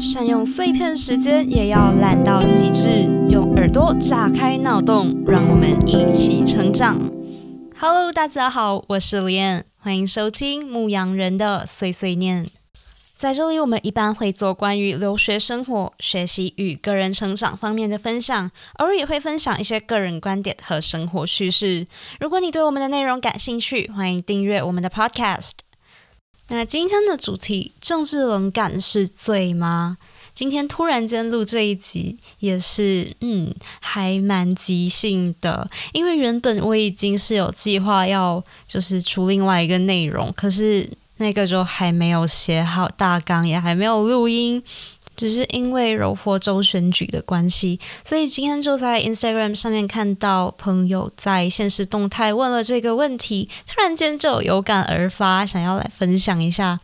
[0.00, 3.06] 善用碎片时间，也要懒到极致。
[3.28, 6.98] 用耳朵炸开脑洞，让我们一起成长。
[7.78, 12.46] Hello，大家好，我是李燕，欢迎收听牧羊人的碎碎念。
[13.18, 21.86] 在这里，我们一般会做关于留学生活、学习与个人成长方面的分享，偶尔也会分享一些个人观点和生活趣事。
[22.18, 25.50] 如果你对我们的内容感兴趣，欢迎订阅我们的 Podcast。
[26.52, 29.96] 那今天的主题，政治冷感是罪吗？
[30.34, 35.70] 今天突然间录这一集，也是嗯，还蛮即兴的。
[35.92, 44.60] 因为原本我已经是有计划要就是出另外一个内容，可是那个就还没有写好大纲，也还没有录音。
[45.20, 56.80] 只是因为柔佛州选举的关系，所以今天就在 Instagram 上面看到朋友在现实动态问了这个问题，突然间就有感而发，想要来分享一下。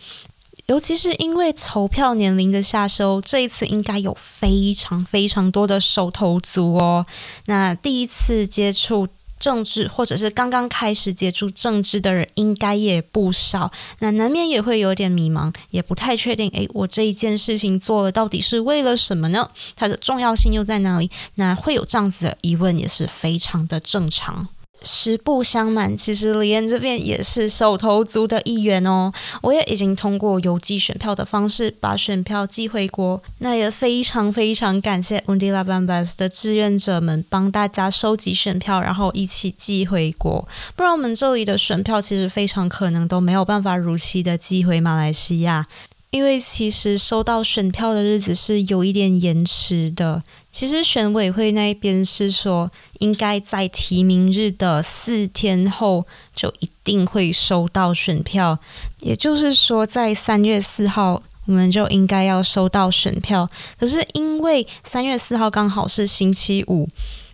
[0.66, 7.06] 尤其是因为投票年龄的下修，这一次应该有非常非常多的手头族哦。
[7.46, 9.08] 那第一次接触。
[9.39, 13.70] 政治，或者是刚刚开始接触政治的人，应该也不少。
[14.01, 16.51] 那难免也会有点迷茫，也不太确定。
[16.51, 19.51] 诶，我这一件事情做了，到底是为了什么呢？
[19.75, 21.11] 它的重要性又在哪里？
[21.37, 24.48] 那会有这样子的疑问，也是非常的正常。
[24.82, 29.12] 实不相瞒，其实李恩这边也是手头族的一员哦。
[29.42, 33.22] 我也已经通过邮寄选票的方式把选票寄回国。
[33.38, 40.46] 那也非常非常感谢 Undila Bambas 的志愿者们帮大家收集选票，然后一起寄回国。
[40.74, 45.66] 不然我们这里的选票其实非常可能都没有办法如期的寄回马来西亚，
[46.10, 50.22] 因为其实收到选票的日子是有一点延迟的。
[50.50, 58.58] 其实选委会那边是说，应该在提名日的四天后就一定会收到选票，
[59.00, 63.46] 也就是说，在三月四号我们就应该要收到选票。
[63.78, 66.88] 可是因为三月四号刚好是星期五，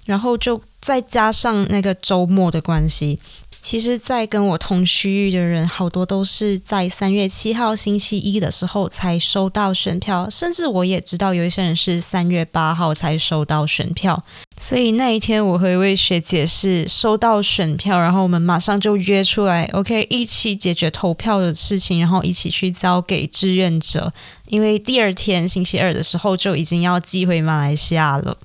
[0.04, 3.20] 然后就再加上那个周末的关系。
[3.62, 14.23] 其实，在跟我同区域的人，好多都是在三月七号星期一的时候才收到选票，甚至我也知道有一些人是三月八号才收到选票。
[14.61, 24.12] 所以那一天，我和一位学姐是收到选票，然后我们马上就约出来，OK，一起解决投票的事情，然后一起去交给志愿者，
[24.48, 28.36] 因为第二天星期二的时候就已经要寄回马来西亚了。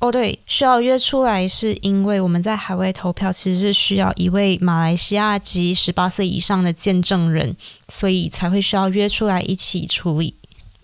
[0.00, 7.54] 哦，对，需要约出来，是因为我们在海外投票，其实是需要一位马来西亚籍十八岁以上的见证人，
[7.86, 10.34] 所以才会需要约出来一起处理。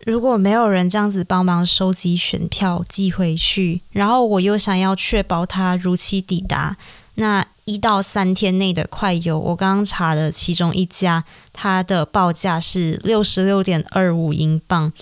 [0.04, 6.76] 如果没有人这样子帮忙收集选票寄回去，然后我又想要确保他如期抵达，
[7.14, 14.92] 那一到三天内的快邮，我刚刚查了其中一家，它的报价是六十六点二五英镑。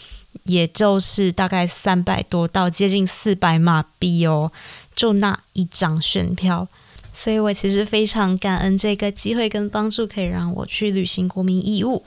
[0.45, 4.53] 也就是大概三百多到接近四百马币哦，
[4.95, 6.69] 就那一张选票，
[7.13, 12.05] 所以我其实非常感恩这个机会跟帮助，可以让我去履行国民义务。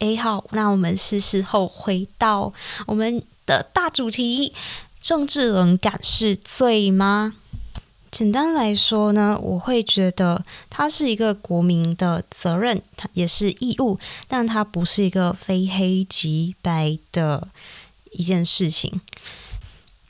[0.00, 2.52] 诶，好，那我们是时候回到
[2.86, 4.52] 我们的大主题：
[5.00, 7.34] 政治冷感是罪吗？
[8.12, 17.48] 简单来说呢，我会觉得它是一个国民的责任，它也是义务，但它不是一个非黑即白的
[18.10, 19.00] 一件事情。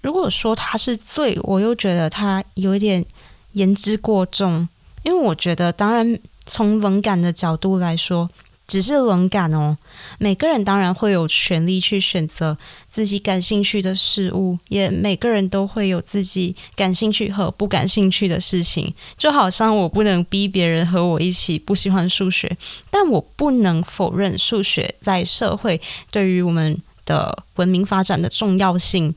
[0.01, 3.05] 如果说它是罪，我又觉得它有一点
[3.53, 4.69] 言之过重，
[5.05, 8.29] 因为我觉得，当然从冷感的角度来说。
[8.73, 9.77] 只是冷感哦，
[10.19, 12.57] 每个人当然会有权利去选择
[12.89, 18.95] 自己感兴趣的事物，也每个人都会有自己感兴趣和不感兴趣的事情。
[19.19, 22.51] 就好像我不能逼别人和我一起不喜欢数学，
[22.91, 25.79] 但我不能否认数学在社会
[26.11, 29.15] 对于我们的文明发展的重要性。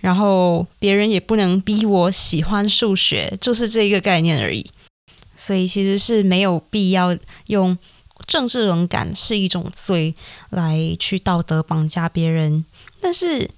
[0.00, 4.64] 然后别人也不能逼我喜欢数学，就是这一个概念而已。
[5.36, 7.14] 所以其实是没有必要
[7.48, 7.76] 用。
[8.26, 10.14] 政治冷感是一种罪，
[10.50, 12.64] 来去道德绑架别人，
[13.00, 13.50] 但是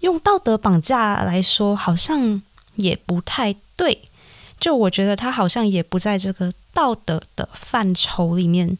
[0.00, 2.42] 用道德绑架来说，好像
[2.76, 4.02] 也不太对。
[4.58, 8.76] 就我觉得他好像也不在这个道德的范畴里面。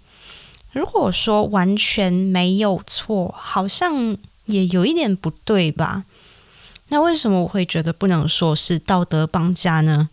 [0.72, 6.04] 如果说完全没有错，好像也有一点不对吧？
[6.88, 10.08] 那为什么我会觉得不能说是道德绑架呢？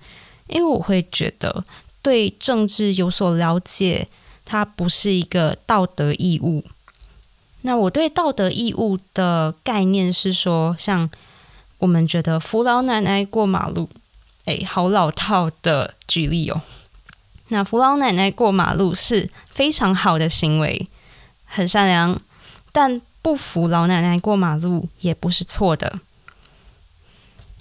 [0.48, 1.66] 因为我会觉得
[2.02, 4.08] 对政治有所了解。
[4.50, 6.64] 它不是一个道德义务。
[7.64, 11.10] 那我对道德义务的概念是说，像
[11.80, 13.90] 我们觉得扶老奶奶过马路，
[14.46, 16.62] 诶，好老套的举例哦。
[17.50, 20.88] 那扶老奶奶过马路是非常好的行为，
[21.46, 22.18] 很善良。
[22.72, 26.00] 但不扶老奶奶过马路也不是错的，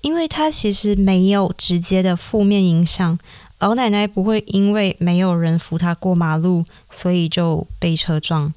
[0.02, 3.18] 因为它其实没有直接的负面影响。
[3.58, 8.52] 老奶奶不会因为没有人扶她过马路，所以就被车撞。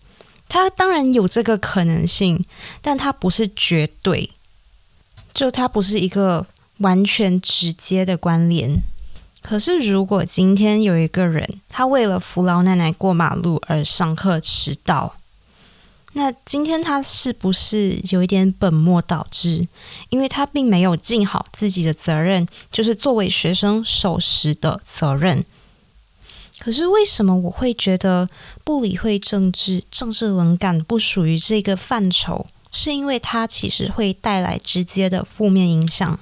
[0.48, 2.44] 她当然有这个可能性，
[2.82, 4.30] 但她不是绝对，
[5.34, 6.46] 就她不是一个
[6.80, 8.82] 完全直接的关联。
[9.42, 15.16] 可是，如果今天有一个人，他为了扶老奶奶过马路而上课迟到，
[16.14, 19.68] 那今天他是不是有一点本末倒置？
[20.10, 25.46] 因为他并没有尽好自己的责任，就是作为学生守时的责任。
[26.60, 28.28] 可是为什么我会觉得
[28.64, 32.46] 不理会政治、政治冷感不属于这个范畴？
[32.72, 36.20] 是因为它其实会带来直接的负面影响。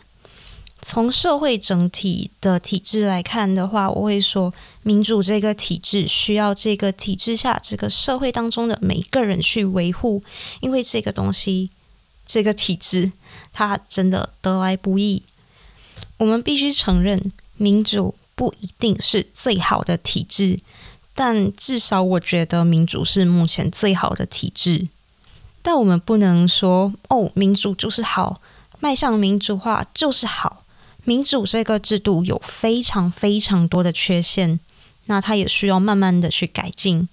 [0.79, 4.53] 从社会整体的体制来看的话，我会说，
[4.83, 10.23] 民主这个体制需要这个体制下这个社会当中的每一个人去维护，
[10.61, 11.71] 因为这个东西，
[12.25, 13.11] 这个体制
[13.51, 15.23] 它真的得来不易。
[16.17, 20.59] 我们必须承认，民主不一定是最好的体制，
[21.15, 24.87] 但至少我觉得民主是目前最好的体制。
[25.63, 28.39] 但我们不能说哦，民主就是好，
[28.79, 30.63] 迈向民主化就是好。
[31.07, 34.59] 民主这个制度有非常非常多的缺陷，
[35.05, 37.07] 那它也需要慢慢的去改进。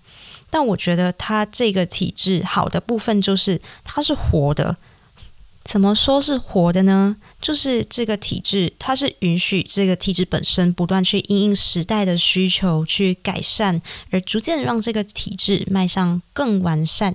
[0.51, 4.77] 但我觉得它这个体制好的部分就是它是活的。
[5.63, 7.15] 怎么说是活的呢？
[7.41, 13.81] 就是这个体制它是允许这个体制本身不断去因应时代的需求去改善，
[14.11, 17.15] 而逐渐让这个体制迈向更完善。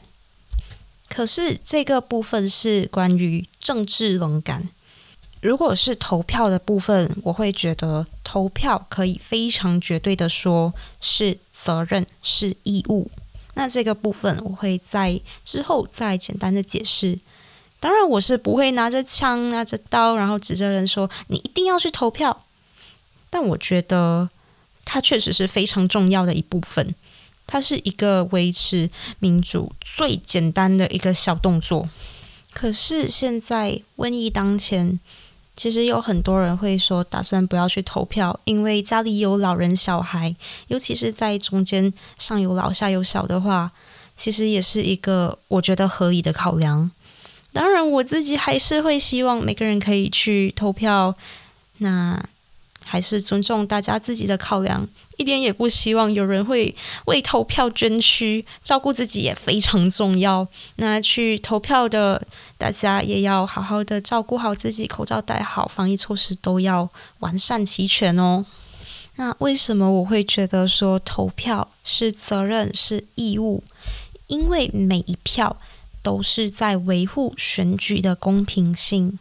[1.10, 4.70] 可是这个部分是关于政治冷感。
[5.42, 13.10] 如果是投票的部分，我会觉得投票可以非常绝对的说是责任是义务。
[13.54, 17.18] 那这个部分我会在之后再简单的解释。
[17.80, 22.46] 当然，我是不会拿着枪拿着刀，然后指着人说你一定要去投票。
[23.30, 24.30] 但我觉得
[24.84, 26.94] 它确实是非常重要的一部分，
[27.48, 28.90] 它是一个维持
[29.20, 31.90] 民主最简单的一个小动作。
[32.52, 35.00] 可是现在瘟疫当前。
[35.60, 40.34] 其实有很多人会说，打算不要去投票，因为家里有老人、小孩，
[40.68, 43.70] 尤其是在中间上有老下有小的话，
[44.16, 46.90] 其实也是一个我觉得合理的考量。
[47.52, 51.14] 当然，我自己还是会希望每个人可以去投票。
[51.80, 52.24] 那。
[52.90, 54.88] 还是尊重大家自己的考量，
[55.18, 56.74] 一点也不希望有人会
[57.06, 60.48] 为投票捐躯，照顾自己也非常重要。
[60.78, 62.20] 那去投票的
[62.58, 66.90] 大家也要好好的照顾好自己，口罩戴好，防疫措施都要
[67.20, 68.44] 完善齐全哦。
[69.18, 73.64] 那为什么我会觉得说投票是责任是义务？
[74.26, 75.58] 因为每一票
[76.02, 79.20] 都是在维护选举的公平性。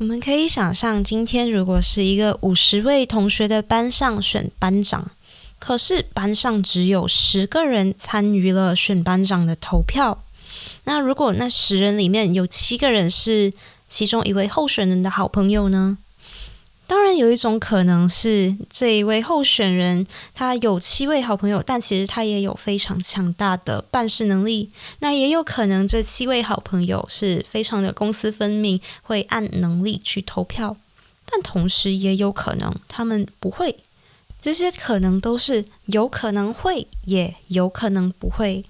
[0.00, 5.10] 我们可以想象，今天如果是一个五十位同学的班上选班长，
[5.58, 10.24] 可是班上只有十个人参与了选班长的投票，
[10.84, 13.52] 那如果那十人里面有七个人是
[13.88, 15.98] 其中一位候选人的好朋友呢？
[16.92, 24.68] 当然，有一种可能是这一位候选人他有七位好朋友，但其实他也有非常强大的办事能力。
[24.98, 30.76] 那也有可能这七位好朋友是非常的公私分明，会按能力去投票。
[31.24, 33.74] 但同时也有可能他们不会，
[34.42, 38.62] 这些可能都是有可能会，也有可能不会。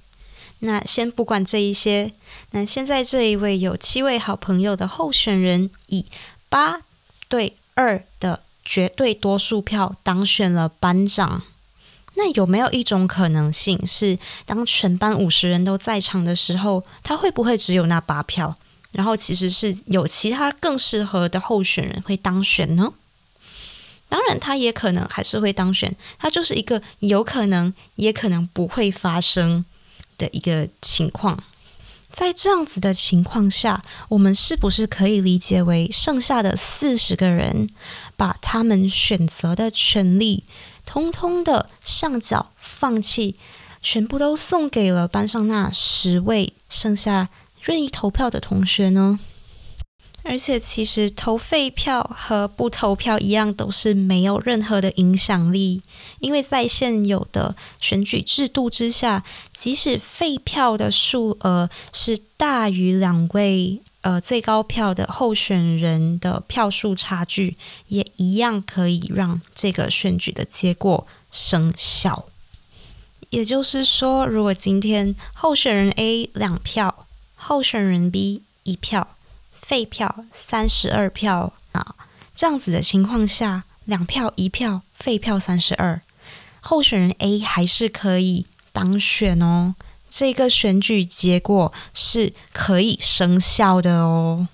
[0.61, 2.13] 那先不管这一些，
[2.53, 6.07] 那现在这一位有七位好朋友的候选人以
[6.49, 6.83] 八
[7.29, 7.57] 对。
[7.75, 11.43] 二的绝对多数票当选了班长，
[12.15, 18.57] 那有没有一种可能性是，当全班五十人都在场的时候，他会不会只有那八票？
[18.93, 22.93] 然后其实是有其他更适合的候选人会当选呢？
[24.11, 29.65] 当然，他也可能还是会当选，他就是一个有可能也可能不会发生
[30.19, 31.43] 的一个情况。
[32.13, 37.69] 在这样子的情况下，我们是不是可以理解为剩下的四十个人
[38.17, 40.45] 把他们选择的权利
[40.85, 43.37] 通通的上缴放弃，
[43.81, 47.31] 全部都送给了班上那十位剩下
[47.65, 49.19] 愿意投票的同学呢？
[50.25, 55.83] 而且，其实投废票和不投票一样，都是没有任何的影响力。
[56.21, 67.57] 因为在现有的选举制度之下，即使废票的数额是大于两位呃最高票的候选人的票数差距，
[67.89, 72.27] 也一样可以让这个选举的结果生效。
[73.31, 79.17] 也就是说，如果今天候选人 A 两票，候选人 B 一票，
[79.73, 81.95] 废票三十二票啊，
[82.35, 85.99] 这样子的情况下，两票一票，废票三十二，
[86.61, 89.75] 候选人 A 还是可以当选哦。
[90.11, 94.47] 这个选举结果是可以生效的哦。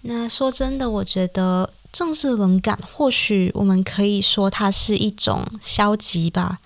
[0.00, 6.60] 那说真的，我觉得政治冷感，或许我们可以说它是一种消极吧，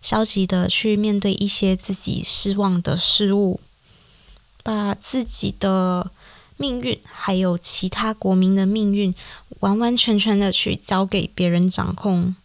[0.00, 3.60] 消极的去面对一些自己失望的事物，
[4.62, 6.10] 把自己的
[6.58, 9.14] 命运还有其他国民的命运，
[9.60, 12.36] 完完全全的去交给别人掌控。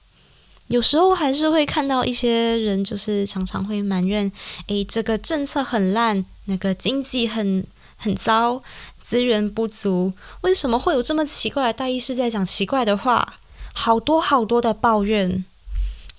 [0.67, 4.31] 有时候还是会看到一些人，就是常常会埋怨：
[4.67, 7.67] 诶，这个政策很烂，那个经济很
[7.97, 8.63] 很糟，
[9.01, 13.35] 资源不足，为什么会有这么奇怪的大意是在讲奇怪的话？
[13.73, 15.43] 好多好多的抱怨，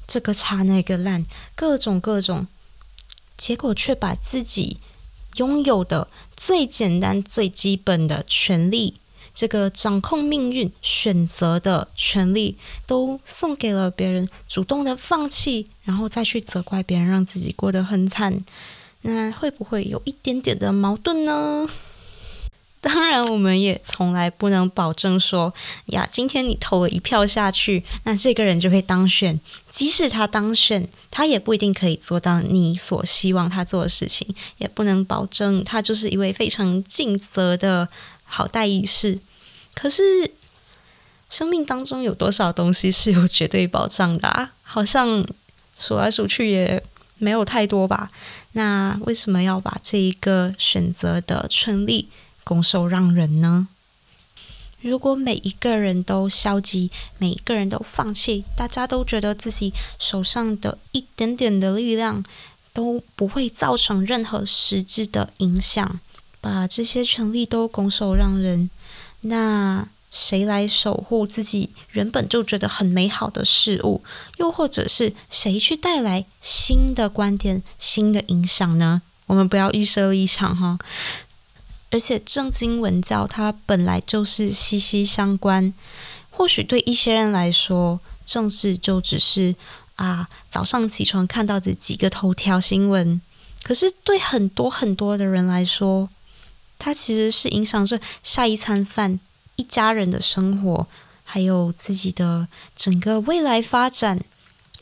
[0.07, 1.25] 这个差那个烂，
[1.55, 2.47] 各种各种，
[3.37, 4.79] 结果却把自己
[5.37, 8.95] 拥有的最简单、最基本的权利。
[9.35, 18.39] 这个掌控命运、选择的权利，都送给了别人，主动的放弃，然后再去责怪别人，让自己过得很惨，
[19.03, 21.69] 那会不会有一点点的矛盾呢？
[22.81, 25.53] 当然，我们也从来不能保证说
[25.87, 29.41] 呀，今天你投了一票下去，那这个人就会当选。
[29.75, 37.89] 即使他当选，他也不一定可以做到你所希望他做的事情，也不能保证他就是一位非常尽责的。
[38.27, 39.21] 好大意识，
[39.75, 40.33] 可是
[41.29, 44.53] 生命当中有多少东西是有绝对保障的啊？
[44.63, 45.25] 好像
[45.79, 46.83] 数来数去也
[47.19, 48.11] 没有太多吧。
[48.53, 52.09] 那为什么要把这一个选择的权利
[52.43, 53.69] 拱手让人呢？
[54.85, 62.23] 如果每一个人都消极，每一个人都放弃，大家都觉得自己手上的一点点的力量
[62.75, 65.99] 都不会造成任何实质的影响。
[66.43, 68.69] 把这些权利都拱手让人，
[69.23, 74.05] 那谁来守护自己原本就觉得很美好的事物？
[74.37, 79.01] 又或者是谁去带来新的观点、新的影响呢？
[79.27, 80.79] 我们不要预设立场哈。
[81.95, 85.73] 而且正经文教它本来就是息息相关。
[86.29, 89.55] 或许对一些人来说，政治就只是
[89.95, 93.23] 啊，早上起床看到的几个头条新闻。
[93.63, 96.11] 可是对很多很多的人来说，
[96.81, 99.21] 它其实是影响着下一餐饭、
[99.55, 100.89] 一家人的生活，
[101.23, 104.21] 还有自己的整个未来发展。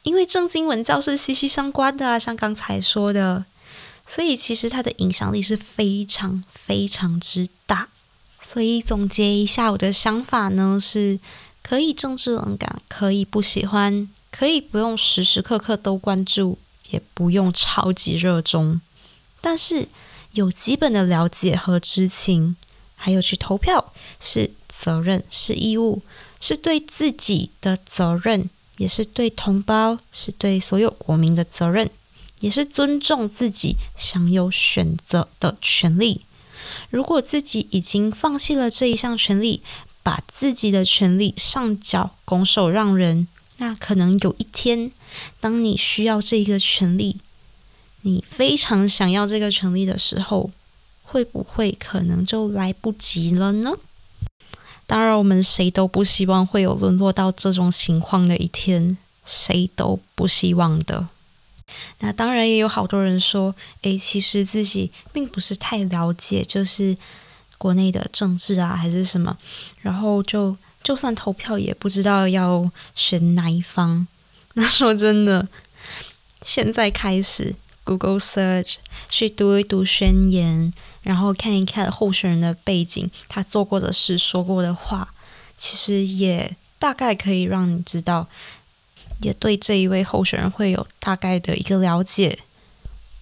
[0.05, 3.45] 因为正经文教是息息相关的啊，像刚才说的，
[4.07, 7.89] 所以其实它的影响力是非常非常之大。
[8.41, 11.19] 所以总结一下我的想法呢，是
[11.63, 16.59] 可以政治冷感，可以不喜欢，可以不用时时刻刻都关注，
[16.91, 18.81] 也不用超级热衷，
[19.41, 19.89] 但是。
[20.35, 22.57] 有基本的了解和知情，
[22.97, 26.01] 还有去投票是责任，是义务，
[26.41, 31.91] 是对自己的责任，也是对同胞，是对所有国民的责任，
[32.43, 36.21] 也是尊重自己享有选择的权利。
[36.91, 39.63] 如果自己已经放弃了这一项权利，
[40.03, 44.91] 把自己的权利上缴，拱手让人，那可能有一天，
[45.41, 47.19] 当你需要这一个权利。
[48.03, 50.51] 你非常想要这个权利的时候，
[51.03, 53.75] 会不会可能就来不及了呢？
[54.89, 61.09] 当然，我们谁都不希望会有沦落到这种情况的一天，谁都不希望的。
[62.01, 66.97] 那当然也有好多人说，诶，其实自己并不是太了解，就是
[67.59, 69.37] 国内的政治啊，还是什么，
[69.81, 74.07] 然后就就算投票也不知道要选哪一方。
[74.55, 75.49] 那说真的，
[76.45, 77.55] 现在开始。
[77.85, 78.77] Google Search
[79.09, 85.13] 去读一读宣言，然后看一看候选人的背景，他做过的事、说过的话，
[85.59, 88.29] 其实也大概可以让你知道，
[89.23, 92.39] 也对这一位候选人会有大概的一个了解。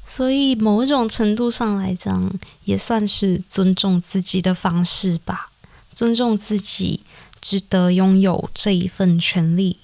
[0.07, 2.33] 所以某种程度上来讲，
[2.65, 5.51] 也算是尊重自己的方式吧，
[5.95, 7.01] 尊重自己
[7.41, 9.79] 值得拥有这一份权利。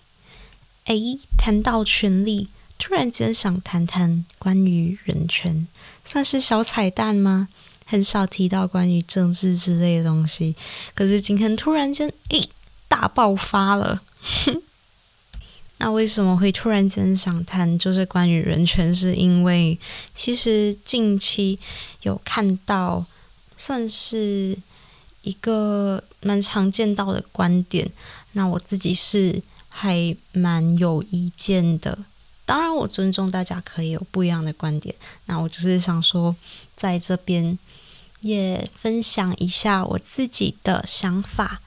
[0.87, 2.49] 诶，谈到权利。
[2.79, 5.67] 突然间想谈谈关于人权，
[6.05, 7.49] 算是小彩蛋吗？
[7.87, 10.55] 很少提到关于政治之类的东西，
[10.95, 12.51] 可是今天突然间，诶，
[12.87, 14.03] 大爆发了。
[15.79, 18.95] 那为什么会突然间想谈就是关于人权？
[18.95, 19.79] 是因为
[20.15, 21.59] 其实近期
[22.03, 23.05] 有看到，
[23.59, 24.57] 算是
[25.23, 27.91] 一个蛮常见到的观点。
[28.33, 31.99] 那我自己是还蛮有意见的。
[32.47, 34.95] 当然，我尊重大家可以有不一样的观点。
[35.27, 36.35] 那我只是想说，
[36.75, 37.59] 在这边
[38.21, 41.61] 也分享一下我自己的想法。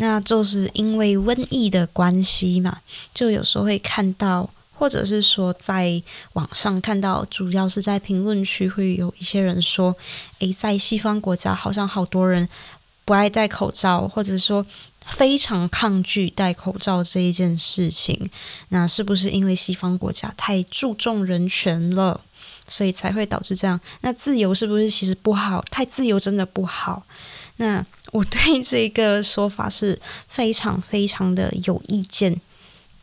[0.00, 2.78] 那就是因为瘟疫的关系嘛，
[3.12, 6.00] 就有时候会看到，或者是说在
[6.34, 9.96] 网上看到，主要是在评论区会有一些人说
[10.38, 12.48] ：“诶，在西方国家好像好多人
[13.04, 14.64] 不爱戴口罩，或者说
[15.04, 18.30] 非常抗拒戴口罩这一件事情。”
[18.70, 22.20] 那是不是因为西方国家太注重人权了，
[22.68, 23.80] 所以才会导致这样？
[24.02, 25.64] 那自由是不是其实不好？
[25.72, 27.02] 太自由真的不好？
[27.56, 32.40] 那我对 这个说法是非常非常的有意见，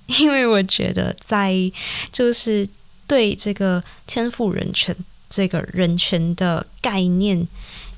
[0.08, 1.54] 因为我觉得在
[2.12, 2.68] 就是
[3.08, 4.96] 对这个天赋人权
[5.30, 7.48] 这个人权的概念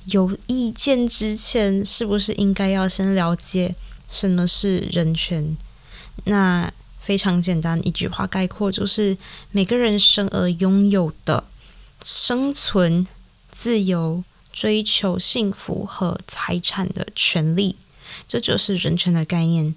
[0.06, 3.76] 有意见之前，是不是应该要先了解
[4.10, 5.56] 什么是人权？
[6.26, 6.72] 那
[7.02, 9.18] 非常简单一句话概括，就是
[9.52, 11.46] 每个人生而拥有的
[12.04, 13.08] 生存
[13.52, 14.24] 自由。
[14.58, 17.76] 追求幸福和财产的权利，
[18.28, 19.76] 这就是人权的概念。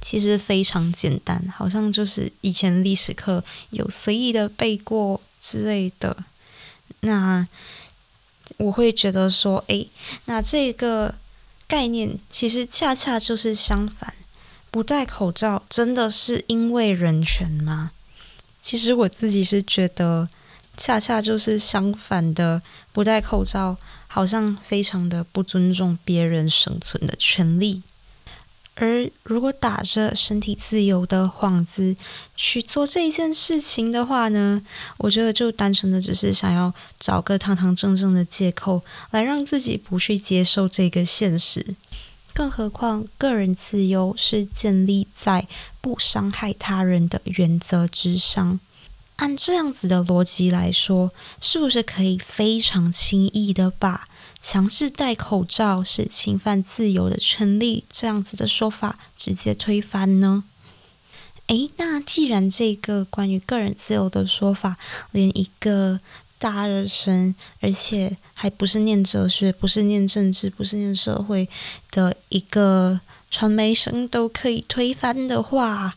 [0.00, 6.16] 其实非常简单，好像就是以前历史课有随意的背过之类的。
[7.00, 7.48] 那
[8.58, 9.88] 我会觉得说，诶，
[10.26, 11.16] 那这个
[11.66, 14.14] 概念其实恰恰就是相反。
[14.70, 17.90] 不戴口罩真的是因为人权吗？
[18.60, 20.28] 其实我自己是觉得，
[20.76, 22.62] 恰恰就是相反的，
[22.92, 23.76] 不戴口罩。
[24.14, 27.80] 好像非常的不尊重别人生存的权利，
[28.74, 31.96] 而如果打着身体自由的幌子
[32.36, 34.60] 去做这一件事情的话呢，
[34.98, 41.74] 我觉得就单纯的只是想要找个堂堂正正的借口来让自己不去接受这个现实。
[42.34, 45.48] 更何况，个人自由是建立在
[45.80, 48.60] 不伤害他人的原则之上。
[49.16, 54.08] 按这样子的逻辑来说，是不是可以非常轻易的把
[54.42, 60.42] 强制戴口罩是侵犯自由的权利这样子的说法直接推翻呢？
[61.46, 64.76] 诶，那既然这个关于个人自由的说法，
[65.10, 66.00] 连一个
[66.38, 71.48] 大二生，而且还不是念哲学、不是念政治、不是念社会
[71.90, 75.94] 的一个传媒生都可以推翻的话，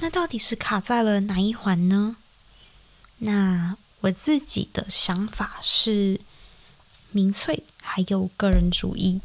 [0.00, 2.16] 那到底是卡在了哪一环呢？
[3.20, 6.20] 那我自己的想法是
[7.12, 9.20] 民粹还有个人主义。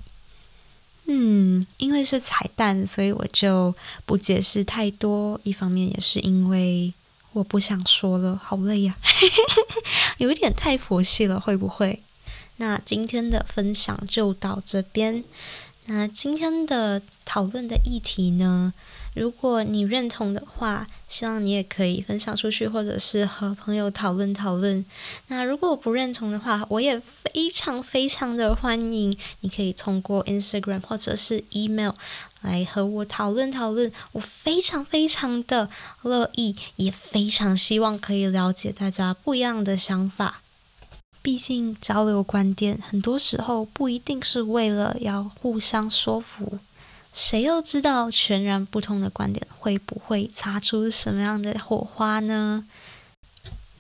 [1.08, 5.40] 嗯，因为是彩蛋，所以我就不解释太多。
[5.44, 6.94] 一方面也是因为
[7.34, 8.96] 我不想说了，好累呀，
[10.18, 12.02] 有点太佛系了，会不会？
[12.58, 15.24] 那今天的分享就到这边。
[15.86, 18.74] 那今天的讨论的议题呢？
[19.16, 24.86] 如果你认同的话，希望你也可以分享出去，或者是和朋友讨论讨论。
[25.28, 31.94] 那如果我不认同的话，我也非常非常的欢迎，你可以通过 Instagram 或者是 email
[32.42, 33.90] 来和我讨论讨论。
[34.12, 35.70] 我非常非常的
[36.02, 40.42] 乐意，也非常希望可以了解大家不一样的想法。
[41.22, 46.60] 毕竟交流观点，很多时候不一定是为了要互相说服。
[47.16, 52.66] 谁又知道全然不同的观点会不会擦出什么样的火花呢？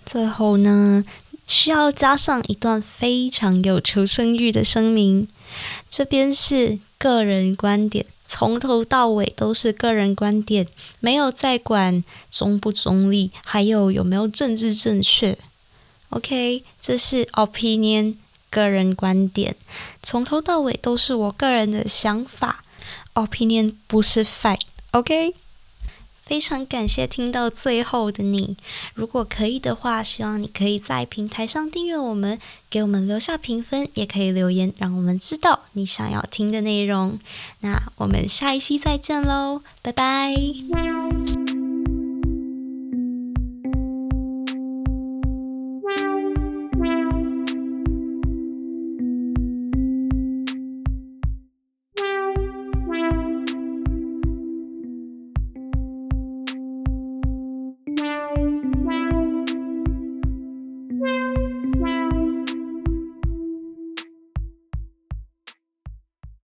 [0.05, 1.03] 最后呢，
[1.45, 5.27] 需要加上一段非常有求生欲的声明。
[5.89, 10.67] 这边是个人观点，从头到尾都是个人观点，
[11.01, 15.37] 没有在管中不中立，还有有没有政治正确。
[16.09, 18.15] OK，这是 opinion，
[18.49, 19.55] 个人观点，
[20.01, 22.63] 从头到尾都是我个人的想法。
[23.15, 25.33] Opinion 不是 fact，OK？
[26.25, 28.57] 非常感谢听到最后的你。
[28.95, 37.19] 如果可以的话，希望你可以在平台上订阅我们，给我们留下评分，也可以留言，让我们知道你想要听的内容。
[37.59, 40.33] 那我们下一期再见喽，拜拜。